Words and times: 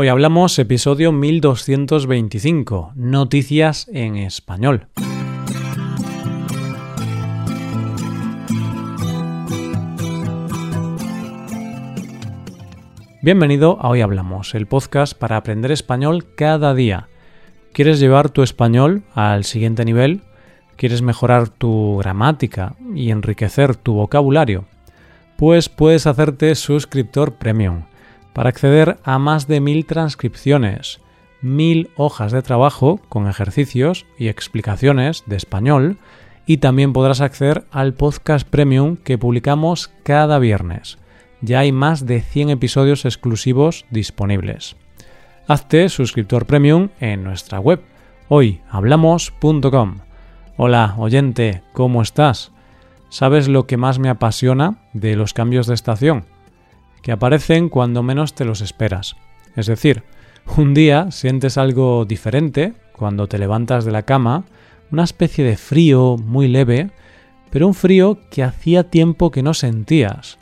Hoy 0.00 0.06
hablamos 0.06 0.56
episodio 0.60 1.10
1225, 1.10 2.92
Noticias 2.94 3.88
en 3.92 4.14
Español. 4.14 4.86
Bienvenido 13.22 13.76
a 13.80 13.88
Hoy 13.88 14.00
Hablamos, 14.02 14.54
el 14.54 14.68
podcast 14.68 15.18
para 15.18 15.36
aprender 15.36 15.72
español 15.72 16.32
cada 16.36 16.74
día. 16.74 17.08
¿Quieres 17.72 17.98
llevar 17.98 18.30
tu 18.30 18.44
español 18.44 19.02
al 19.14 19.42
siguiente 19.42 19.84
nivel? 19.84 20.22
¿Quieres 20.76 21.02
mejorar 21.02 21.48
tu 21.48 21.96
gramática 21.96 22.76
y 22.94 23.10
enriquecer 23.10 23.74
tu 23.74 23.94
vocabulario? 23.94 24.64
Pues 25.36 25.68
puedes 25.68 26.06
hacerte 26.06 26.54
suscriptor 26.54 27.34
premium 27.34 27.82
para 28.32 28.48
acceder 28.48 28.98
a 29.04 29.18
más 29.18 29.46
de 29.46 29.60
mil 29.60 29.86
transcripciones, 29.86 31.00
mil 31.40 31.90
hojas 31.96 32.32
de 32.32 32.42
trabajo 32.42 33.00
con 33.08 33.28
ejercicios 33.28 34.06
y 34.18 34.28
explicaciones 34.28 35.24
de 35.26 35.36
español 35.36 35.98
y 36.46 36.58
también 36.58 36.92
podrás 36.92 37.20
acceder 37.20 37.64
al 37.70 37.94
podcast 37.94 38.48
premium 38.48 38.96
que 38.96 39.18
publicamos 39.18 39.90
cada 40.02 40.38
viernes. 40.38 40.98
Ya 41.40 41.60
hay 41.60 41.72
más 41.72 42.06
de 42.06 42.20
100 42.20 42.50
episodios 42.50 43.04
exclusivos 43.04 43.84
disponibles. 43.90 44.76
Hazte 45.46 45.88
suscriptor 45.88 46.46
premium 46.46 46.88
en 47.00 47.22
nuestra 47.22 47.60
web 47.60 47.82
hoyhablamos.com. 48.28 49.98
Hola, 50.56 50.94
oyente, 50.98 51.62
¿cómo 51.72 52.02
estás? 52.02 52.52
¿Sabes 53.10 53.48
lo 53.48 53.66
que 53.66 53.76
más 53.76 53.98
me 53.98 54.10
apasiona 54.10 54.78
de 54.92 55.16
los 55.16 55.32
cambios 55.32 55.66
de 55.66 55.74
estación? 55.74 56.24
Aparecen 57.10 57.68
cuando 57.68 58.02
menos 58.02 58.34
te 58.34 58.44
los 58.44 58.60
esperas. 58.60 59.16
Es 59.56 59.66
decir, 59.66 60.02
un 60.56 60.74
día 60.74 61.10
sientes 61.10 61.58
algo 61.58 62.04
diferente 62.04 62.74
cuando 62.92 63.28
te 63.28 63.38
levantas 63.38 63.84
de 63.84 63.92
la 63.92 64.02
cama, 64.02 64.44
una 64.90 65.04
especie 65.04 65.44
de 65.44 65.56
frío 65.56 66.16
muy 66.16 66.48
leve, 66.48 66.90
pero 67.50 67.66
un 67.66 67.74
frío 67.74 68.18
que 68.30 68.42
hacía 68.42 68.90
tiempo 68.90 69.30
que 69.30 69.42
no 69.42 69.54
sentías. 69.54 70.38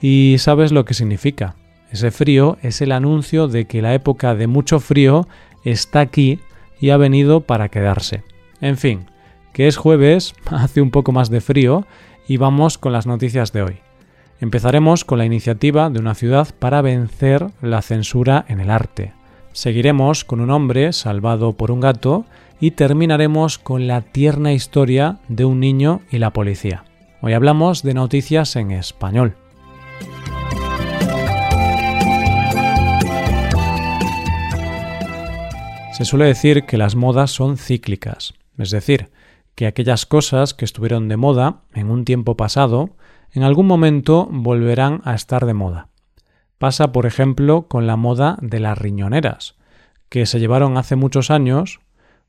Y 0.00 0.36
sabes 0.38 0.72
lo 0.72 0.84
que 0.84 0.94
significa. 0.94 1.54
Ese 1.90 2.10
frío 2.10 2.56
es 2.62 2.80
el 2.80 2.90
anuncio 2.90 3.48
de 3.48 3.66
que 3.66 3.82
la 3.82 3.94
época 3.94 4.34
de 4.34 4.46
mucho 4.46 4.80
frío 4.80 5.28
está 5.64 6.00
aquí 6.00 6.40
y 6.80 6.90
ha 6.90 6.96
venido 6.96 7.42
para 7.42 7.68
quedarse. 7.68 8.24
En 8.60 8.78
fin, 8.78 9.06
que 9.52 9.68
es 9.68 9.76
jueves, 9.76 10.34
hace 10.46 10.80
un 10.80 10.90
poco 10.90 11.12
más 11.12 11.30
de 11.30 11.40
frío 11.40 11.86
y 12.26 12.36
vamos 12.36 12.78
con 12.78 12.92
las 12.92 13.06
noticias 13.06 13.52
de 13.52 13.62
hoy. 13.62 13.91
Empezaremos 14.42 15.04
con 15.04 15.18
la 15.18 15.24
iniciativa 15.24 15.88
de 15.88 16.00
una 16.00 16.16
ciudad 16.16 16.48
para 16.58 16.82
vencer 16.82 17.46
la 17.60 17.80
censura 17.80 18.44
en 18.48 18.58
el 18.58 18.70
arte. 18.70 19.12
Seguiremos 19.52 20.24
con 20.24 20.40
un 20.40 20.50
hombre 20.50 20.92
salvado 20.92 21.52
por 21.52 21.70
un 21.70 21.78
gato 21.78 22.26
y 22.58 22.72
terminaremos 22.72 23.60
con 23.60 23.86
la 23.86 24.00
tierna 24.00 24.52
historia 24.52 25.20
de 25.28 25.44
un 25.44 25.60
niño 25.60 26.00
y 26.10 26.18
la 26.18 26.32
policía. 26.32 26.82
Hoy 27.20 27.34
hablamos 27.34 27.84
de 27.84 27.94
noticias 27.94 28.56
en 28.56 28.72
español. 28.72 29.36
Se 35.92 36.04
suele 36.04 36.24
decir 36.24 36.64
que 36.64 36.78
las 36.78 36.96
modas 36.96 37.30
son 37.30 37.58
cíclicas, 37.58 38.34
es 38.58 38.72
decir, 38.72 39.10
que 39.54 39.68
aquellas 39.68 40.04
cosas 40.04 40.52
que 40.52 40.64
estuvieron 40.64 41.08
de 41.08 41.16
moda 41.16 41.60
en 41.74 41.92
un 41.92 42.04
tiempo 42.04 42.36
pasado 42.36 42.90
en 43.32 43.42
algún 43.42 43.66
momento 43.66 44.28
volverán 44.30 45.00
a 45.04 45.14
estar 45.14 45.46
de 45.46 45.54
moda. 45.54 45.88
Pasa, 46.58 46.92
por 46.92 47.06
ejemplo, 47.06 47.66
con 47.68 47.86
la 47.86 47.96
moda 47.96 48.38
de 48.40 48.60
las 48.60 48.78
riñoneras, 48.78 49.56
que 50.08 50.26
se 50.26 50.38
llevaron 50.38 50.76
hace 50.76 50.94
muchos 50.94 51.30
años, 51.30 51.80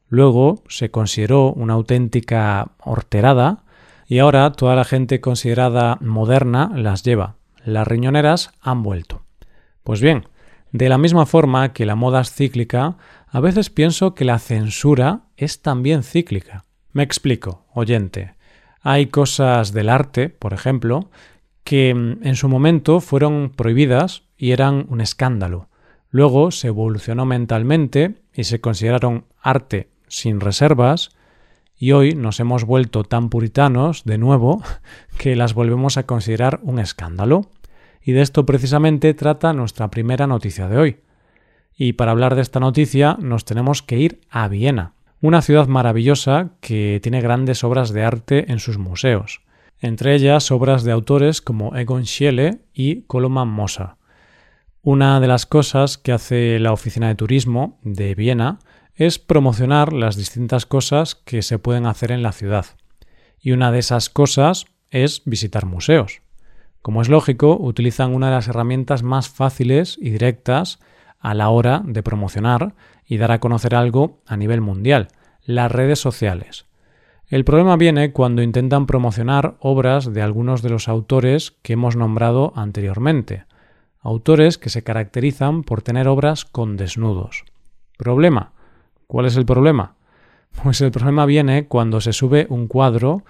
luego 0.08 0.64
se 0.70 0.90
consideró 0.90 1.52
una 1.54 1.74
auténtica 1.74 2.72
horterada 2.84 3.64
y 4.08 4.20
ahora 4.20 4.52
toda 4.52 4.76
la 4.76 4.86
gente 4.86 5.22
considerada 5.22 5.98
moderna 6.02 6.72
las 6.74 7.04
lleva. 7.04 7.36
Las 7.66 7.88
riñoneras 7.88 8.52
han 8.62 8.84
vuelto. 8.84 9.24
Pues 9.84 10.02
bien, 10.02 10.28
de 10.72 10.90
la 10.90 10.98
misma 10.98 11.26
forma 11.26 11.74
que 11.74 11.86
la 11.86 11.96
moda 11.96 12.22
es 12.22 12.32
cíclica, 12.32 12.98
a 13.28 13.40
veces 13.40 13.70
pienso 13.70 14.16
que 14.16 14.26
la 14.26 14.40
censura 14.40 15.22
es 15.38 15.62
también 15.62 16.04
cíclica. 16.04 16.66
Me 16.92 17.04
explico, 17.04 17.66
oyente. 17.74 18.36
Hay 18.84 19.08
cosas 19.08 19.72
del 19.72 19.88
arte, 19.88 20.30
por 20.30 20.54
ejemplo, 20.54 21.10
que 21.64 21.96
mm, 21.96 22.28
en 22.28 22.36
su 22.36 22.50
momento 22.50 23.00
fueron 23.00 23.52
prohibidas 23.56 24.24
y 24.38 24.52
eran 24.52 24.86
un 24.90 25.00
escándalo. 25.02 25.70
Luego 26.10 26.52
se 26.52 26.68
evolucionó 26.68 27.26
mentalmente 27.26 28.22
y 28.34 28.44
se 28.44 28.62
consideraron 28.62 29.26
arte 29.42 29.90
sin 30.08 30.42
reservas, 30.42 31.12
y 31.76 31.92
hoy 31.92 32.14
nos 32.14 32.40
hemos 32.40 32.66
vuelto 32.66 33.04
tan 33.04 33.30
puritanos 33.30 34.04
de 34.04 34.18
nuevo 34.18 34.62
que 35.18 35.36
las 35.36 35.54
volvemos 35.54 35.98
a 35.98 36.04
considerar 36.04 36.60
un 36.64 36.80
escándalo. 36.80 37.50
Y 38.02 38.12
de 38.12 38.22
esto 38.22 38.46
precisamente 38.46 39.14
trata 39.14 39.54
nuestra 39.54 39.90
primera 39.90 40.28
noticia 40.28 40.68
de 40.68 40.78
hoy. 40.78 40.98
Y 41.76 41.94
para 41.94 42.12
hablar 42.12 42.36
de 42.36 42.42
esta 42.42 42.60
noticia 42.60 43.18
nos 43.20 43.46
tenemos 43.46 43.82
que 43.82 43.98
ir 43.98 44.22
a 44.30 44.48
Viena, 44.50 44.94
una 45.24 45.42
ciudad 45.42 45.68
maravillosa 45.68 46.50
que 46.60 47.00
tiene 47.02 47.22
grandes 47.22 47.64
obras 47.64 47.94
de 47.94 48.04
arte 48.04 48.52
en 48.52 48.60
sus 48.60 48.78
museos, 48.78 49.40
entre 49.80 50.16
ellas 50.16 50.52
obras 50.52 50.84
de 50.84 50.92
autores 50.92 51.42
como 51.42 51.78
Egon 51.78 52.06
Schiele 52.06 52.60
y 52.74 53.04
Koloman 53.04 53.48
Mosa. 53.48 53.96
Una 54.82 55.22
de 55.22 55.28
las 55.28 55.46
cosas 55.46 55.98
que 55.98 56.12
hace 56.12 56.60
la 56.60 56.74
Oficina 56.74 57.08
de 57.08 57.16
Turismo 57.16 57.80
de 57.84 58.16
Viena 58.16 58.60
es 58.96 59.18
promocionar 59.18 59.94
las 59.94 60.18
distintas 60.18 60.66
cosas 60.66 61.16
que 61.16 61.42
se 61.42 61.58
pueden 61.58 61.86
hacer 61.86 62.12
en 62.12 62.22
la 62.22 62.34
ciudad. 62.34 62.66
Y 63.40 63.54
una 63.54 63.72
de 63.72 63.80
esas 63.80 64.10
cosas 64.10 64.66
es 64.90 65.22
visitar 65.24 65.66
museos. 65.66 66.22
Como 66.82 67.02
es 67.02 67.08
lógico, 67.08 67.58
utilizan 67.58 68.14
una 68.14 68.28
de 68.28 68.34
las 68.34 68.50
herramientas 68.50 69.04
más 69.04 69.30
fáciles 69.30 69.98
y 70.02 70.10
directas 70.10 70.80
a 71.24 71.34
la 71.34 71.48
hora 71.48 71.82
de 71.86 72.04
promocionar 72.04 72.76
y 73.06 73.18
dar 73.18 73.32
a 73.32 73.40
conocer 73.40 73.76
algo 73.76 74.22
a 74.26 74.38
nivel 74.38 74.62
mundial, 74.62 75.10
las 75.46 75.72
redes 75.72 76.00
sociales. 76.00 76.66
El 77.28 77.46
problema 77.46 77.78
viene 77.78 78.12
cuando 78.12 78.44
intentan 78.44 78.86
promocionar 78.86 79.56
obras 79.60 80.14
de 80.14 80.22
algunos 80.22 80.62
de 80.62 80.70
los 80.70 80.88
autores 80.88 81.56
que 81.64 81.74
hemos 81.74 81.96
nombrado 81.96 82.54
anteriormente, 82.56 83.46
autores 84.02 84.58
que 84.58 84.70
se 84.70 84.84
caracterizan 84.84 85.64
por 85.64 85.82
tener 85.82 86.08
obras 86.08 86.46
con 86.46 86.78
desnudos. 86.78 87.44
¿Problema? 87.98 88.52
¿Cuál 89.08 89.26
es 89.26 89.36
el 89.36 89.46
problema? 89.46 89.96
Pues 90.62 90.82
el 90.82 90.92
problema 90.92 91.26
viene 91.26 91.66
cuando 91.66 92.00
se 92.00 92.14
sube 92.14 92.46
un 92.48 92.68
cuadro 92.68 93.24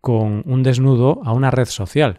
con 0.00 0.42
un 0.44 0.64
desnudo 0.64 1.20
a 1.24 1.32
una 1.32 1.52
red 1.52 1.66
social, 1.66 2.16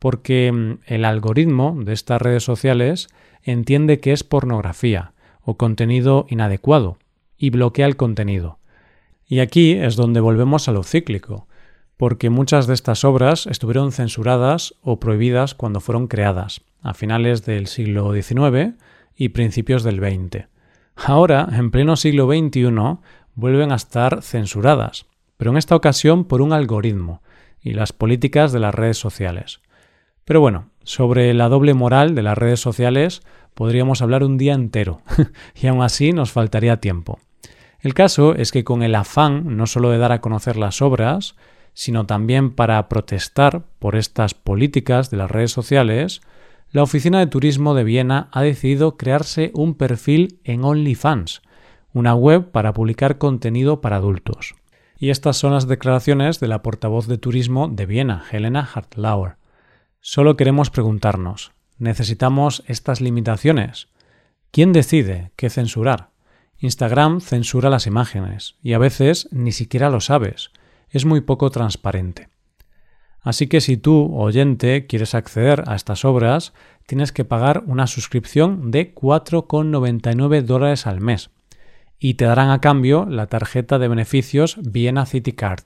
porque 0.00 0.50
mm, 0.50 0.80
el 0.86 1.04
algoritmo 1.04 1.76
de 1.78 1.92
estas 1.92 2.20
redes 2.20 2.42
sociales 2.42 3.06
entiende 3.44 4.00
que 4.00 4.12
es 4.12 4.24
pornografía 4.24 5.13
o 5.44 5.56
contenido 5.56 6.26
inadecuado 6.28 6.98
y 7.36 7.50
bloquea 7.50 7.86
el 7.86 7.96
contenido. 7.96 8.58
Y 9.26 9.40
aquí 9.40 9.72
es 9.72 9.96
donde 9.96 10.20
volvemos 10.20 10.68
a 10.68 10.72
lo 10.72 10.82
cíclico, 10.82 11.46
porque 11.96 12.30
muchas 12.30 12.66
de 12.66 12.74
estas 12.74 13.04
obras 13.04 13.46
estuvieron 13.46 13.92
censuradas 13.92 14.74
o 14.82 14.98
prohibidas 14.98 15.54
cuando 15.54 15.80
fueron 15.80 16.06
creadas, 16.06 16.62
a 16.82 16.94
finales 16.94 17.44
del 17.44 17.66
siglo 17.66 18.12
XIX 18.12 18.74
y 19.16 19.30
principios 19.30 19.82
del 19.82 19.98
XX. 19.98 20.46
Ahora, 20.96 21.48
en 21.52 21.70
pleno 21.70 21.96
siglo 21.96 22.26
XXI, 22.26 22.98
vuelven 23.34 23.72
a 23.72 23.76
estar 23.76 24.22
censuradas, 24.22 25.06
pero 25.36 25.50
en 25.50 25.56
esta 25.56 25.76
ocasión 25.76 26.24
por 26.24 26.42
un 26.42 26.52
algoritmo 26.52 27.22
y 27.60 27.72
las 27.72 27.92
políticas 27.92 28.52
de 28.52 28.60
las 28.60 28.74
redes 28.74 28.98
sociales. 28.98 29.60
Pero 30.24 30.40
bueno, 30.40 30.70
sobre 30.84 31.34
la 31.34 31.48
doble 31.48 31.74
moral 31.74 32.14
de 32.14 32.22
las 32.22 32.38
redes 32.38 32.60
sociales 32.60 33.22
podríamos 33.54 34.02
hablar 34.02 34.22
un 34.24 34.38
día 34.38 34.54
entero, 34.54 35.00
y 35.60 35.66
aún 35.66 35.82
así 35.82 36.12
nos 36.12 36.32
faltaría 36.32 36.80
tiempo. 36.80 37.18
El 37.80 37.94
caso 37.94 38.34
es 38.34 38.52
que 38.52 38.64
con 38.64 38.82
el 38.82 38.94
afán 38.94 39.56
no 39.56 39.66
solo 39.66 39.90
de 39.90 39.98
dar 39.98 40.12
a 40.12 40.20
conocer 40.20 40.56
las 40.56 40.80
obras, 40.80 41.36
sino 41.74 42.06
también 42.06 42.52
para 42.52 42.88
protestar 42.88 43.64
por 43.78 43.96
estas 43.96 44.32
políticas 44.34 45.10
de 45.10 45.16
las 45.16 45.30
redes 45.30 45.52
sociales, 45.52 46.22
la 46.70 46.82
Oficina 46.82 47.18
de 47.18 47.26
Turismo 47.26 47.74
de 47.74 47.84
Viena 47.84 48.28
ha 48.32 48.42
decidido 48.42 48.96
crearse 48.96 49.50
un 49.54 49.74
perfil 49.74 50.40
en 50.44 50.64
OnlyFans, 50.64 51.42
una 51.92 52.14
web 52.14 52.50
para 52.50 52.72
publicar 52.72 53.18
contenido 53.18 53.80
para 53.80 53.96
adultos. 53.96 54.54
Y 54.98 55.10
estas 55.10 55.36
son 55.36 55.52
las 55.52 55.68
declaraciones 55.68 56.40
de 56.40 56.48
la 56.48 56.62
portavoz 56.62 57.06
de 57.06 57.18
turismo 57.18 57.68
de 57.68 57.86
Viena, 57.86 58.24
Helena 58.32 58.68
Hartlauer. 58.72 59.36
Solo 60.06 60.36
queremos 60.36 60.68
preguntarnos, 60.68 61.52
¿necesitamos 61.78 62.62
estas 62.66 63.00
limitaciones? 63.00 63.88
¿Quién 64.50 64.74
decide 64.74 65.32
qué 65.34 65.48
censurar? 65.48 66.10
Instagram 66.58 67.22
censura 67.22 67.70
las 67.70 67.86
imágenes 67.86 68.56
y 68.62 68.74
a 68.74 68.78
veces 68.78 69.28
ni 69.32 69.50
siquiera 69.50 69.88
lo 69.88 70.02
sabes. 70.02 70.50
Es 70.90 71.06
muy 71.06 71.22
poco 71.22 71.48
transparente. 71.48 72.28
Así 73.22 73.46
que 73.46 73.62
si 73.62 73.78
tú, 73.78 74.14
oyente, 74.14 74.86
quieres 74.86 75.14
acceder 75.14 75.64
a 75.66 75.74
estas 75.74 76.04
obras, 76.04 76.52
tienes 76.86 77.10
que 77.10 77.24
pagar 77.24 77.64
una 77.66 77.86
suscripción 77.86 78.70
de 78.70 78.94
4,99 78.94 80.42
dólares 80.42 80.86
al 80.86 81.00
mes. 81.00 81.30
Y 81.98 82.14
te 82.14 82.26
darán 82.26 82.50
a 82.50 82.60
cambio 82.60 83.06
la 83.08 83.28
tarjeta 83.28 83.78
de 83.78 83.88
beneficios 83.88 84.58
Viena 84.60 85.06
City 85.06 85.32
Card, 85.32 85.64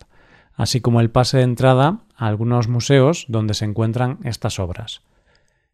así 0.58 0.81
como 0.81 1.00
el 1.00 1.08
pase 1.08 1.38
de 1.38 1.44
entrada 1.44 2.00
a 2.16 2.26
algunos 2.26 2.69
museos 2.69 3.25
donde 3.28 3.55
se 3.55 3.64
encuentran 3.64 4.19
estas 4.25 4.58
obras. 4.58 5.02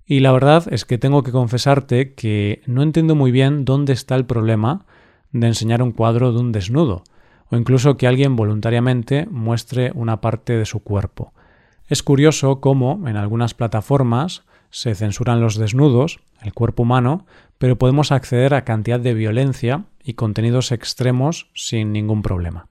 Y 0.06 0.20
la 0.20 0.31
verdad 0.31 0.66
es 0.70 0.84
que 0.84 0.98
tengo 0.98 1.22
que 1.22 1.32
confesarte 1.32 2.12
que 2.12 2.62
no 2.66 2.82
entiendo 2.82 3.14
muy 3.14 3.32
bien 3.32 3.64
dónde 3.64 3.94
está 3.94 4.14
el 4.14 4.26
problema 4.26 4.84
de 5.32 5.46
enseñar 5.46 5.82
un 5.82 5.92
cuadro 5.92 6.32
de 6.32 6.40
un 6.40 6.52
desnudo, 6.52 7.02
o 7.50 7.56
incluso 7.56 7.96
que 7.96 8.06
alguien 8.06 8.36
voluntariamente 8.36 9.26
muestre 9.31 9.90
una 9.94 10.20
parte 10.20 10.52
de 10.52 10.66
su 10.66 10.81
cuerpo. 10.81 11.32
Es 11.88 12.02
curioso 12.02 12.60
cómo 12.60 13.08
en 13.08 13.16
algunas 13.16 13.54
plataformas 13.54 14.42
se 14.69 14.94
censuran 14.94 15.40
los 15.40 15.56
desnudos, 15.56 16.20
el 16.42 16.52
cuerpo 16.52 16.82
humano, 16.82 17.25
pero 17.56 17.78
podemos 17.78 18.12
acceder 18.12 18.52
a 18.52 18.64
cantidad 18.64 19.00
de 19.00 19.14
violencia 19.14 19.84
y 20.02 20.12
contenidos 20.12 20.72
extremos 20.72 21.48
sin 21.54 21.92
ningún 21.92 22.20
problema. 22.20 22.69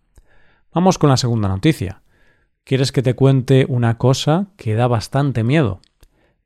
Vamos 0.74 1.00
con 1.00 1.10
la 1.10 1.18
segunda 1.18 1.48
noticia. 1.48 2.03
¿Quieres 2.66 2.94
que 2.94 3.02
te 3.02 3.14
cuente 3.14 3.66
una 3.68 3.98
cosa 3.98 4.48
que 4.56 4.74
da 4.74 4.88
bastante 4.88 5.44
miedo? 5.44 5.82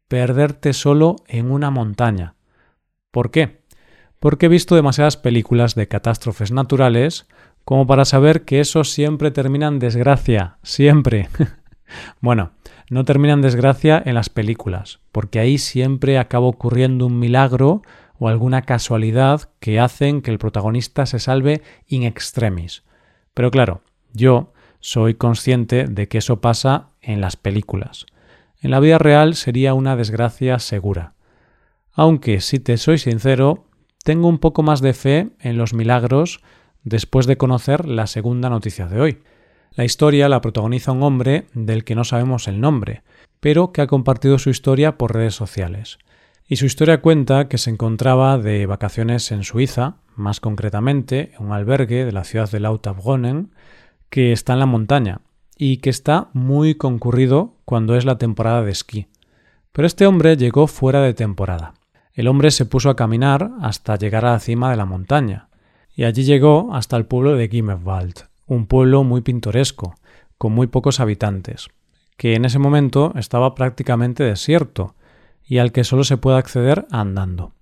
Perderte 0.08 0.74
solo 0.74 1.18
en 1.28 1.52
una 1.52 1.70
montaña. 1.70 2.34
¿Por 3.12 3.30
qué? 3.30 3.62
Porque 4.20 4.48
he 4.48 4.50
visto 4.50 4.76
demasiadas 4.76 5.16
películas 5.16 5.76
de 5.76 5.88
catástrofes 5.88 6.52
naturales 6.52 7.28
como 7.64 7.86
para 7.86 8.04
saber 8.04 8.46
que 8.46 8.60
eso 8.60 8.84
siempre 8.84 9.30
termina 9.30 9.68
en 9.68 9.78
desgracia, 9.78 10.58
siempre. 10.64 11.30
bueno, 12.20 12.52
no 12.90 13.06
termina 13.06 13.34
en 13.34 13.44
desgracia 13.44 14.02
en 14.04 14.16
las 14.16 14.30
películas, 14.30 15.00
porque 15.12 15.40
ahí 15.40 15.60
siempre 15.60 16.18
acaba 16.18 16.48
ocurriendo 16.48 17.06
un 17.06 17.20
milagro 17.20 17.84
o 18.18 18.28
alguna 18.28 18.64
casualidad 18.64 19.50
que 19.60 19.80
hacen 19.80 20.24
que 20.24 20.32
el 20.32 20.40
protagonista 20.40 21.06
se 21.06 21.20
salve 21.20 21.62
in 21.86 22.02
extremis. 22.02 22.84
Pero 23.36 23.52
claro, 23.52 23.82
yo 24.14 24.52
soy 24.88 25.16
consciente 25.16 25.84
de 25.84 26.08
que 26.08 26.20
eso 26.20 26.40
pasa 26.40 26.92
en 27.02 27.20
las 27.20 27.36
películas. 27.36 28.06
En 28.62 28.72
la 28.72 28.80
vida 28.80 28.98
real 28.98 29.36
sería 29.36 29.74
una 29.74 29.98
desgracia 29.98 30.60
segura. 30.60 31.14
Aunque, 31.92 32.40
si 32.40 32.60
te 32.60 32.78
soy 32.78 32.98
sincero, 32.98 33.66
tengo 34.06 34.30
un 34.30 34.38
poco 34.38 34.64
más 34.64 34.80
de 34.80 34.94
fe 34.94 35.32
en 35.42 35.58
los 35.58 35.74
milagros 35.74 36.40
después 36.86 37.26
de 37.28 37.36
conocer 37.36 37.86
la 37.86 38.08
segunda 38.08 38.50
noticia 38.50 38.88
de 38.88 39.02
hoy. 39.02 39.18
La 39.74 39.84
historia 39.84 40.30
la 40.30 40.40
protagoniza 40.40 40.94
un 40.94 41.04
hombre 41.04 41.48
del 41.54 41.84
que 41.84 41.96
no 41.96 42.06
sabemos 42.06 42.48
el 42.48 42.62
nombre, 42.62 43.04
pero 43.42 43.74
que 43.74 43.82
ha 43.82 43.88
compartido 43.88 44.40
su 44.40 44.50
historia 44.50 44.98
por 44.98 45.14
redes 45.14 45.36
sociales. 45.36 45.98
Y 46.48 46.56
su 46.56 46.66
historia 46.66 47.02
cuenta 47.02 47.50
que 47.50 47.58
se 47.58 47.72
encontraba 47.72 48.38
de 48.38 48.66
vacaciones 48.66 49.34
en 49.34 49.44
Suiza, 49.44 49.98
más 50.16 50.40
concretamente 50.40 51.34
en 51.38 51.48
un 51.48 51.52
albergue 51.52 52.06
de 52.06 52.14
la 52.14 52.24
ciudad 52.24 52.50
de 52.50 52.62
Lauterbrunnen, 52.62 53.52
que 54.10 54.32
está 54.32 54.54
en 54.54 54.60
la 54.60 54.66
montaña 54.66 55.22
y 55.58 55.78
que 55.78 55.90
está 55.90 56.30
muy 56.34 56.76
concurrido 56.76 57.56
cuando 57.66 57.96
es 57.96 58.06
la 58.06 58.18
temporada 58.18 58.64
de 58.64 58.72
esquí. 58.72 59.08
Pero 59.72 59.86
este 59.86 60.08
hombre 60.08 60.38
llegó 60.38 60.68
fuera 60.68 61.02
de 61.02 61.14
temporada. 61.14 61.74
El 62.14 62.28
hombre 62.28 62.52
se 62.52 62.66
puso 62.66 62.90
a 62.90 62.96
caminar 62.96 63.52
hasta 63.62 63.96
llegar 63.96 64.26
a 64.26 64.32
la 64.32 64.40
cima 64.40 64.72
de 64.72 64.78
la 64.78 64.86
montaña, 64.86 65.50
y 65.96 66.04
allí 66.04 66.24
llegó 66.24 66.74
hasta 66.74 66.98
el 66.98 67.06
pueblo 67.06 67.36
de 67.36 67.48
Gimmelwald, 67.48 68.26
un 68.46 68.66
pueblo 68.68 69.04
muy 69.04 69.22
pintoresco, 69.22 69.96
con 70.38 70.54
muy 70.54 70.68
pocos 70.68 71.00
habitantes, 71.00 71.70
que 72.18 72.36
en 72.36 72.46
ese 72.46 72.60
momento 72.60 73.14
estaba 73.16 73.56
prácticamente 73.56 74.24
desierto 74.24 74.96
y 75.46 75.60
al 75.60 75.72
que 75.72 75.84
solo 75.84 76.04
se 76.04 76.18
puede 76.18 76.38
acceder 76.38 76.88
andando. 76.92 77.54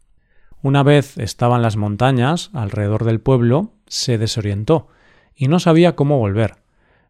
Una 0.61 0.83
vez 0.83 1.17
estaba 1.17 1.57
en 1.57 1.61
las 1.61 1.77
montañas, 1.77 2.49
alrededor 2.53 3.03
del 3.05 3.19
pueblo, 3.19 3.71
se 3.87 4.17
desorientó 4.17 4.87
y 5.35 5.47
no 5.47 5.59
sabía 5.59 5.95
cómo 5.95 6.17
volver. 6.17 6.55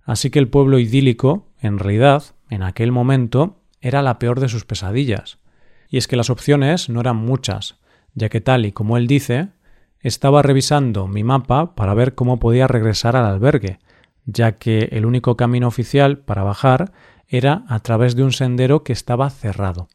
Así 0.03 0.29
que 0.29 0.39
el 0.39 0.47
pueblo 0.47 0.79
idílico, 0.79 1.47
en 1.59 1.79
realidad, 1.79 2.23
en 2.49 2.63
aquel 2.63 2.91
momento, 2.91 3.57
era 3.81 4.01
la 4.01 4.19
peor 4.19 4.39
de 4.39 4.49
sus 4.49 4.65
pesadillas. 4.65 5.39
Y 5.89 5.97
es 5.97 6.07
que 6.07 6.15
las 6.15 6.29
opciones 6.29 6.89
no 6.89 7.01
eran 7.01 7.17
muchas, 7.17 7.77
ya 8.13 8.29
que 8.29 8.41
tal 8.41 8.65
y 8.65 8.71
como 8.71 8.97
él 8.97 9.07
dice, 9.07 9.49
estaba 9.99 10.41
revisando 10.41 11.07
mi 11.07 11.23
mapa 11.23 11.75
para 11.75 11.93
ver 11.93 12.15
cómo 12.15 12.39
podía 12.39 12.67
regresar 12.67 13.15
al 13.15 13.25
albergue, 13.25 13.79
ya 14.25 14.53
que 14.53 14.89
el 14.91 15.05
único 15.05 15.37
camino 15.37 15.67
oficial 15.67 16.19
para 16.19 16.43
bajar 16.43 16.91
era 17.27 17.63
a 17.67 17.79
través 17.79 18.15
de 18.15 18.23
un 18.23 18.31
sendero 18.31 18.83
que 18.83 18.93
estaba 18.93 19.29
cerrado. 19.29 19.87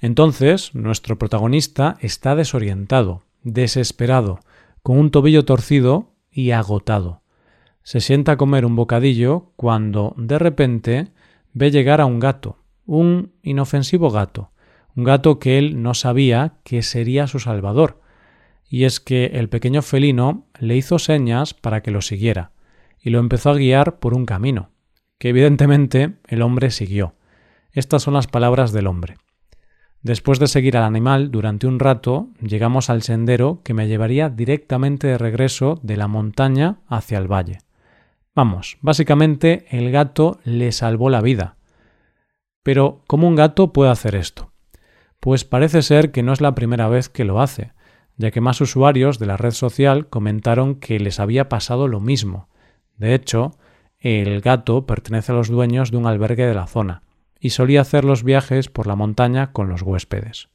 Entonces, 0.00 0.74
nuestro 0.74 1.18
protagonista 1.18 1.96
está 2.00 2.36
desorientado, 2.36 3.22
desesperado, 3.42 4.40
con 4.82 4.96
un 4.98 5.10
tobillo 5.10 5.44
torcido 5.44 6.12
y 6.30 6.52
agotado. 6.52 7.22
Se 7.88 8.02
sienta 8.02 8.32
a 8.32 8.36
comer 8.36 8.66
un 8.66 8.76
bocadillo 8.76 9.54
cuando, 9.56 10.12
de 10.18 10.38
repente, 10.38 11.08
ve 11.54 11.70
llegar 11.70 12.02
a 12.02 12.04
un 12.04 12.20
gato, 12.20 12.58
un 12.84 13.32
inofensivo 13.42 14.10
gato, 14.10 14.50
un 14.94 15.04
gato 15.04 15.38
que 15.38 15.56
él 15.56 15.82
no 15.82 15.94
sabía 15.94 16.58
que 16.64 16.82
sería 16.82 17.26
su 17.26 17.38
salvador, 17.38 18.02
y 18.68 18.84
es 18.84 19.00
que 19.00 19.30
el 19.32 19.48
pequeño 19.48 19.80
felino 19.80 20.44
le 20.60 20.76
hizo 20.76 20.98
señas 20.98 21.54
para 21.54 21.80
que 21.80 21.90
lo 21.90 22.02
siguiera, 22.02 22.50
y 23.00 23.08
lo 23.08 23.20
empezó 23.20 23.48
a 23.48 23.54
guiar 23.54 24.00
por 24.00 24.12
un 24.12 24.26
camino, 24.26 24.68
que 25.18 25.30
evidentemente 25.30 26.16
el 26.26 26.42
hombre 26.42 26.70
siguió. 26.70 27.14
Estas 27.72 28.02
son 28.02 28.12
las 28.12 28.26
palabras 28.26 28.70
del 28.72 28.86
hombre. 28.86 29.16
Después 30.02 30.38
de 30.38 30.48
seguir 30.48 30.76
al 30.76 30.84
animal 30.84 31.30
durante 31.30 31.66
un 31.66 31.78
rato, 31.78 32.28
llegamos 32.42 32.90
al 32.90 33.00
sendero 33.00 33.62
que 33.64 33.72
me 33.72 33.88
llevaría 33.88 34.28
directamente 34.28 35.06
de 35.06 35.16
regreso 35.16 35.80
de 35.82 35.96
la 35.96 36.06
montaña 36.06 36.80
hacia 36.86 37.16
el 37.16 37.32
valle. 37.32 37.60
Vamos, 38.38 38.78
básicamente 38.82 39.66
el 39.68 39.90
gato 39.90 40.38
le 40.44 40.70
salvó 40.70 41.10
la 41.10 41.20
vida. 41.20 41.56
Pero, 42.62 43.02
¿cómo 43.08 43.26
un 43.26 43.34
gato 43.34 43.72
puede 43.72 43.90
hacer 43.90 44.14
esto? 44.14 44.52
Pues 45.18 45.44
parece 45.44 45.82
ser 45.82 46.12
que 46.12 46.22
no 46.22 46.32
es 46.32 46.40
la 46.40 46.54
primera 46.54 46.86
vez 46.86 47.08
que 47.08 47.24
lo 47.24 47.40
hace, 47.40 47.72
ya 48.16 48.30
que 48.30 48.40
más 48.40 48.60
usuarios 48.60 49.18
de 49.18 49.26
la 49.26 49.36
red 49.36 49.50
social 49.50 50.06
comentaron 50.06 50.76
que 50.76 51.00
les 51.00 51.18
había 51.18 51.48
pasado 51.48 51.88
lo 51.88 51.98
mismo. 51.98 52.48
De 52.96 53.12
hecho, 53.12 53.58
el 53.98 54.40
gato 54.40 54.86
pertenece 54.86 55.32
a 55.32 55.34
los 55.34 55.48
dueños 55.48 55.90
de 55.90 55.96
un 55.96 56.06
albergue 56.06 56.46
de 56.46 56.54
la 56.54 56.68
zona 56.68 57.02
y 57.40 57.50
solía 57.50 57.80
hacer 57.80 58.04
los 58.04 58.22
viajes 58.22 58.68
por 58.68 58.86
la 58.86 58.94
montaña 58.94 59.50
con 59.50 59.68
los 59.68 59.82
huéspedes. 59.82 60.48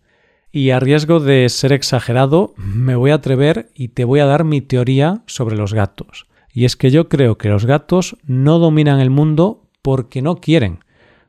Y 0.53 0.69
a 0.69 0.79
riesgo 0.79 1.19
de 1.19 1.49
ser 1.49 1.73
exagerado, 1.73 2.53
me 2.55 2.95
voy 2.95 3.11
a 3.11 3.15
atrever 3.15 3.71
y 3.75 3.89
te 3.89 4.05
voy 4.05 4.21
a 4.21 4.25
dar 4.25 4.45
mi 4.45 4.61
teoría 4.61 5.23
sobre 5.25 5.57
los 5.57 5.73
gatos. 5.73 6.27
Y 6.53 6.65
es 6.65 6.77
que 6.77 6.91
yo 6.91 7.09
creo 7.09 7.37
que 7.37 7.49
los 7.49 7.65
gatos 7.65 8.15
no 8.23 8.59
dominan 8.59 9.01
el 9.01 9.09
mundo 9.09 9.69
porque 9.81 10.21
no 10.21 10.37
quieren, 10.37 10.79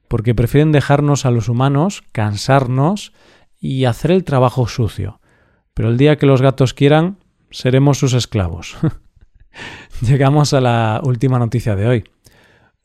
porque 0.07 0.35
prefieren 0.35 0.71
dejarnos 0.71 1.27
a 1.27 1.33
los 1.33 1.49
humanos 1.49 2.05
cansarnos 2.13 3.13
y 3.59 3.87
hacer 3.87 4.13
el 4.13 4.23
trabajo 4.23 4.69
sucio 4.69 5.19
pero 5.75 5.89
el 5.89 5.99
día 5.99 6.17
que 6.17 6.27
los 6.27 6.41
gatos 6.41 6.73
quieran, 6.73 7.19
seremos 7.51 7.99
sus 7.99 8.15
esclavos. 8.15 8.77
Llegamos 10.01 10.55
a 10.55 10.61
la 10.61 11.01
última 11.05 11.39
noticia 11.39 11.75
de 11.75 11.87
hoy. 11.87 12.05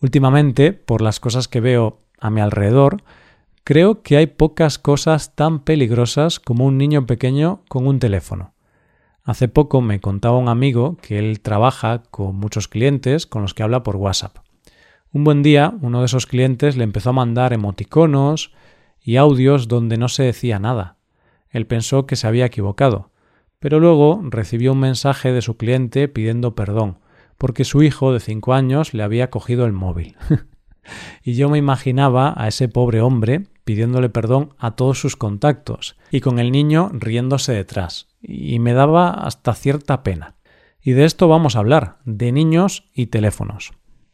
Últimamente, 0.01 0.73
por 0.73 1.01
las 1.01 1.19
cosas 1.19 1.47
que 1.47 1.61
veo 1.61 2.01
a 2.19 2.29
mi 2.31 2.41
alrededor, 2.41 3.03
creo 3.63 4.01
que 4.01 4.17
hay 4.17 4.27
pocas 4.27 4.79
cosas 4.79 5.35
tan 5.35 5.59
peligrosas 5.59 6.39
como 6.39 6.65
un 6.65 6.77
niño 6.77 7.05
pequeño 7.05 7.63
con 7.69 7.85
un 7.87 7.99
teléfono. 7.99 8.53
Hace 9.29 9.47
poco 9.47 9.81
me 9.81 9.99
contaba 9.99 10.39
un 10.39 10.49
amigo 10.49 10.97
que 11.03 11.19
él 11.19 11.41
trabaja 11.41 12.01
con 12.09 12.35
muchos 12.37 12.67
clientes 12.67 13.27
con 13.27 13.43
los 13.43 13.53
que 13.53 13.61
habla 13.61 13.83
por 13.83 13.95
WhatsApp. 13.95 14.37
Un 15.11 15.23
buen 15.23 15.43
día, 15.43 15.75
uno 15.81 15.99
de 15.99 16.07
esos 16.07 16.25
clientes 16.25 16.75
le 16.77 16.83
empezó 16.83 17.11
a 17.11 17.13
mandar 17.13 17.53
emoticonos 17.53 18.51
y 18.99 19.17
audios 19.17 19.67
donde 19.67 19.97
no 19.97 20.07
se 20.09 20.23
decía 20.23 20.57
nada. 20.57 20.97
Él 21.51 21.67
pensó 21.67 22.07
que 22.07 22.15
se 22.15 22.25
había 22.25 22.47
equivocado, 22.47 23.11
pero 23.59 23.79
luego 23.79 24.19
recibió 24.23 24.71
un 24.71 24.79
mensaje 24.79 25.31
de 25.31 25.43
su 25.43 25.57
cliente 25.57 26.07
pidiendo 26.07 26.55
perdón, 26.55 26.97
porque 27.37 27.65
su 27.65 27.83
hijo 27.83 28.11
de 28.11 28.21
cinco 28.21 28.55
años 28.55 28.95
le 28.95 29.03
había 29.03 29.29
cogido 29.29 29.67
el 29.67 29.73
móvil. 29.73 30.17
y 31.23 31.35
yo 31.35 31.49
me 31.49 31.59
imaginaba 31.59 32.33
a 32.35 32.47
ese 32.47 32.67
pobre 32.67 33.01
hombre 33.01 33.45
pidiéndole 33.69 34.09
perdón 34.09 34.55
a 34.57 34.71
todos 34.71 34.99
sus 34.99 35.15
contactos, 35.15 35.95
y 36.09 36.21
con 36.21 36.39
el 36.39 36.51
niño 36.51 36.89
riéndose 36.91 37.53
detrás, 37.53 38.07
y 38.19 38.57
me 38.57 38.73
daba 38.73 39.11
hasta 39.11 39.53
cierta 39.53 40.01
pena. 40.01 40.33
Y 40.81 40.93
de 40.93 41.05
esto 41.05 41.27
vamos 41.27 41.55
a 41.55 41.59
hablar, 41.59 41.99
de 42.03 42.31
niños 42.31 42.89
y 42.95 43.05
teléfonos. 43.05 43.73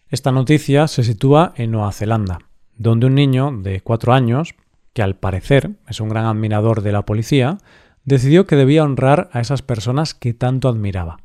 Esta 0.09 0.33
noticia 0.33 0.89
se 0.89 1.05
sitúa 1.05 1.53
en 1.55 1.71
Nueva 1.71 1.93
Zelanda, 1.93 2.39
donde 2.75 3.05
un 3.05 3.15
niño 3.15 3.57
de 3.57 3.79
cuatro 3.79 4.11
años 4.11 4.55
que 4.91 5.01
al 5.01 5.15
parecer 5.15 5.77
es 5.87 6.01
un 6.01 6.09
gran 6.09 6.25
admirador 6.25 6.81
de 6.81 6.91
la 6.91 7.05
policía, 7.05 7.57
decidió 8.03 8.45
que 8.47 8.57
debía 8.57 8.83
honrar 8.83 9.29
a 9.31 9.39
esas 9.39 9.61
personas 9.61 10.13
que 10.13 10.33
tanto 10.33 10.67
admiraba. 10.67 11.19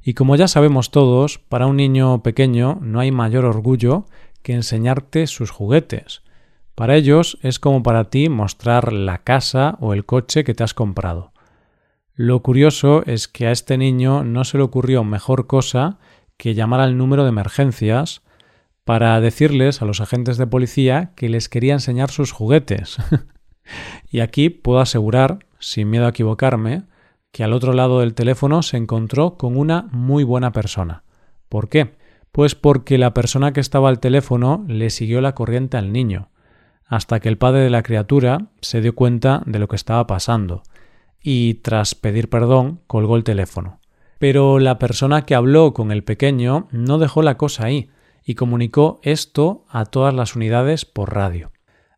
Y 0.00 0.14
como 0.14 0.36
ya 0.36 0.46
sabemos 0.46 0.92
todos, 0.92 1.40
para 1.40 1.66
un 1.66 1.78
niño 1.78 2.22
pequeño 2.22 2.78
no 2.80 3.00
hay 3.00 3.10
mayor 3.10 3.44
orgullo 3.44 4.06
que 4.42 4.52
enseñarte 4.52 5.26
sus 5.26 5.50
juguetes. 5.50 6.22
Para 6.74 6.96
ellos 6.96 7.38
es 7.42 7.58
como 7.58 7.82
para 7.82 8.04
ti 8.10 8.28
mostrar 8.28 8.92
la 8.92 9.18
casa 9.18 9.76
o 9.80 9.92
el 9.92 10.04
coche 10.04 10.42
que 10.42 10.54
te 10.54 10.64
has 10.64 10.74
comprado. 10.74 11.32
Lo 12.14 12.42
curioso 12.42 13.04
es 13.06 13.28
que 13.28 13.46
a 13.46 13.52
este 13.52 13.78
niño 13.78 14.24
no 14.24 14.44
se 14.44 14.58
le 14.58 14.64
ocurrió 14.64 15.04
mejor 15.04 15.46
cosa 15.46 15.98
que 16.36 16.54
llamar 16.54 16.80
al 16.80 16.96
número 16.96 17.22
de 17.22 17.30
emergencias 17.30 18.22
para 18.84 19.20
decirles 19.20 19.82
a 19.82 19.84
los 19.84 20.00
agentes 20.00 20.36
de 20.36 20.46
policía 20.46 21.12
que 21.16 21.28
les 21.28 21.48
quería 21.48 21.74
enseñar 21.74 22.10
sus 22.10 22.32
juguetes. 22.32 22.98
y 24.10 24.20
aquí 24.20 24.50
puedo 24.50 24.80
asegurar, 24.80 25.40
sin 25.58 25.90
miedo 25.90 26.06
a 26.06 26.10
equivocarme, 26.10 26.84
que 27.32 27.44
al 27.44 27.52
otro 27.52 27.72
lado 27.72 28.00
del 28.00 28.14
teléfono 28.14 28.62
se 28.62 28.76
encontró 28.76 29.36
con 29.36 29.56
una 29.56 29.88
muy 29.90 30.22
buena 30.22 30.52
persona. 30.52 31.02
¿Por 31.48 31.68
qué? 31.68 31.94
Pues 32.30 32.54
porque 32.54 32.98
la 32.98 33.14
persona 33.14 33.52
que 33.52 33.60
estaba 33.60 33.88
al 33.88 34.00
teléfono 34.00 34.64
le 34.68 34.90
siguió 34.90 35.20
la 35.20 35.34
corriente 35.34 35.76
al 35.76 35.92
niño, 35.92 36.30
hasta 36.86 37.20
que 37.20 37.28
el 37.28 37.38
padre 37.38 37.60
de 37.60 37.70
la 37.70 37.82
criatura 37.82 38.48
se 38.60 38.80
dio 38.80 38.94
cuenta 38.94 39.42
de 39.46 39.58
lo 39.58 39.68
que 39.68 39.76
estaba 39.76 40.06
pasando 40.06 40.62
y 41.22 41.54
tras 41.54 41.94
pedir 41.94 42.28
perdón 42.28 42.80
colgó 42.86 43.16
el 43.16 43.24
teléfono. 43.24 43.80
Pero 44.18 44.58
la 44.58 44.78
persona 44.78 45.22
que 45.22 45.34
habló 45.34 45.72
con 45.72 45.90
el 45.90 46.04
pequeño 46.04 46.68
no 46.70 46.98
dejó 46.98 47.22
la 47.22 47.36
cosa 47.36 47.64
ahí 47.64 47.90
y 48.24 48.34
comunicó 48.34 49.00
esto 49.02 49.64
a 49.68 49.86
todas 49.86 50.14
las 50.14 50.36
unidades 50.36 50.84
por 50.84 51.14
radio. 51.14 51.50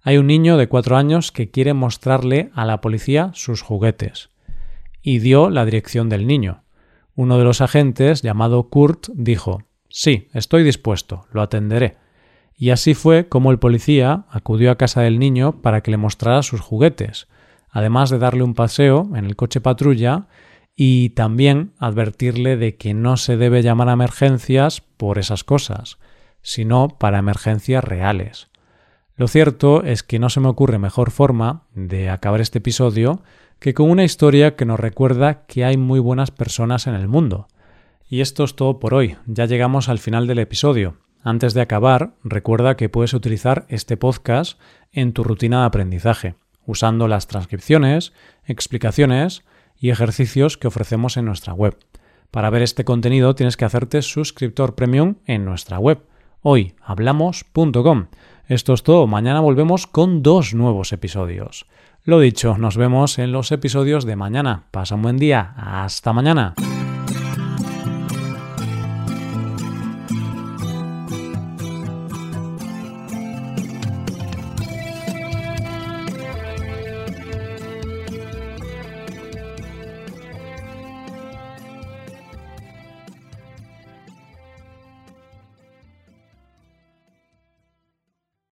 Hay 0.02 0.18
un 0.18 0.28
niño 0.28 0.56
de 0.56 0.68
cuatro 0.68 0.96
años 0.96 1.32
que 1.32 1.50
quiere 1.50 1.74
mostrarle 1.74 2.50
a 2.54 2.64
la 2.64 2.80
policía 2.80 3.32
sus 3.34 3.62
juguetes 3.62 4.30
y 5.02 5.18
dio 5.18 5.50
la 5.50 5.64
dirección 5.64 6.08
del 6.08 6.26
niño. 6.26 6.62
Uno 7.16 7.38
de 7.38 7.44
los 7.44 7.60
agentes, 7.60 8.22
llamado 8.22 8.68
Kurt, 8.68 9.08
dijo 9.14 9.62
Sí, 9.88 10.28
estoy 10.32 10.62
dispuesto, 10.62 11.26
lo 11.32 11.42
atenderé. 11.42 11.96
Y 12.56 12.70
así 12.70 12.94
fue 12.94 13.28
como 13.28 13.50
el 13.50 13.58
policía 13.58 14.24
acudió 14.30 14.70
a 14.70 14.78
casa 14.78 15.02
del 15.02 15.18
niño 15.18 15.60
para 15.60 15.82
que 15.82 15.90
le 15.90 15.98
mostrara 15.98 16.42
sus 16.42 16.60
juguetes, 16.60 17.28
además 17.70 18.08
de 18.08 18.18
darle 18.18 18.42
un 18.42 18.54
paseo 18.54 19.10
en 19.14 19.26
el 19.26 19.36
coche 19.36 19.60
patrulla 19.60 20.26
y 20.74 21.10
también 21.10 21.72
advertirle 21.78 22.56
de 22.56 22.76
que 22.76 22.94
no 22.94 23.18
se 23.18 23.36
debe 23.36 23.62
llamar 23.62 23.90
a 23.90 23.92
emergencias 23.92 24.80
por 24.80 25.18
esas 25.18 25.44
cosas, 25.44 25.98
sino 26.40 26.88
para 26.98 27.18
emergencias 27.18 27.84
reales. 27.84 28.48
Lo 29.16 29.28
cierto 29.28 29.82
es 29.82 30.02
que 30.02 30.18
no 30.18 30.30
se 30.30 30.40
me 30.40 30.48
ocurre 30.48 30.78
mejor 30.78 31.10
forma 31.10 31.64
de 31.74 32.10
acabar 32.10 32.40
este 32.40 32.58
episodio 32.58 33.22
que 33.58 33.74
con 33.74 33.90
una 33.90 34.04
historia 34.04 34.56
que 34.56 34.66
nos 34.66 34.80
recuerda 34.80 35.46
que 35.46 35.64
hay 35.64 35.76
muy 35.76 36.00
buenas 36.00 36.30
personas 36.30 36.86
en 36.86 36.94
el 36.94 37.08
mundo. 37.08 37.48
Y 38.08 38.20
esto 38.20 38.44
es 38.44 38.54
todo 38.56 38.78
por 38.78 38.94
hoy, 38.94 39.16
ya 39.26 39.46
llegamos 39.46 39.88
al 39.88 39.98
final 39.98 40.26
del 40.26 40.38
episodio. 40.38 41.05
Antes 41.26 41.54
de 41.54 41.60
acabar, 41.60 42.12
recuerda 42.22 42.76
que 42.76 42.88
puedes 42.88 43.12
utilizar 43.12 43.66
este 43.68 43.96
podcast 43.96 44.60
en 44.92 45.12
tu 45.12 45.24
rutina 45.24 45.62
de 45.62 45.66
aprendizaje 45.66 46.36
usando 46.66 47.08
las 47.08 47.26
transcripciones, 47.26 48.12
explicaciones 48.44 49.42
y 49.76 49.90
ejercicios 49.90 50.56
que 50.56 50.68
ofrecemos 50.68 51.16
en 51.16 51.24
nuestra 51.24 51.52
web. 51.52 51.76
Para 52.30 52.48
ver 52.50 52.62
este 52.62 52.84
contenido 52.84 53.34
tienes 53.34 53.56
que 53.56 53.64
hacerte 53.64 54.02
suscriptor 54.02 54.76
premium 54.76 55.16
en 55.26 55.44
nuestra 55.44 55.80
web 55.80 55.98
hoyhablamos.com. 56.42 58.06
Esto 58.46 58.74
es 58.74 58.84
todo, 58.84 59.08
mañana 59.08 59.40
volvemos 59.40 59.88
con 59.88 60.22
dos 60.22 60.54
nuevos 60.54 60.92
episodios. 60.92 61.66
Lo 62.04 62.20
dicho, 62.20 62.56
nos 62.56 62.76
vemos 62.76 63.18
en 63.18 63.32
los 63.32 63.50
episodios 63.50 64.04
de 64.04 64.14
mañana. 64.14 64.66
Pasa 64.70 64.94
un 64.94 65.02
buen 65.02 65.16
día, 65.16 65.54
hasta 65.56 66.12
mañana. 66.12 66.54